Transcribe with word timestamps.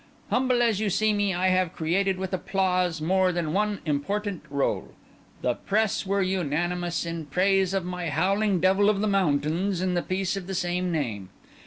Humble 0.31 0.63
as 0.63 0.79
you 0.79 0.89
see 0.89 1.13
me, 1.13 1.31
I 1.31 1.49
have 1.49 1.75
created 1.75 2.17
with 2.17 2.33
applause 2.33 3.01
more 3.01 3.31
than 3.31 3.53
one 3.53 3.81
important 3.85 4.43
rôle. 4.51 4.87
The 5.43 5.53
Press 5.53 6.07
were 6.07 6.23
unanimous 6.23 7.05
in 7.05 7.27
praise 7.27 7.71
of 7.75 7.85
my 7.85 8.09
Howling 8.09 8.59
Devil 8.61 8.89
of 8.89 8.99
the 8.99 9.07
Mountains, 9.07 9.79
in 9.79 9.93
the 9.93 10.01
piece 10.01 10.35
of 10.35 10.47
the 10.47 10.55
same 10.55 10.91
name. 10.91 11.29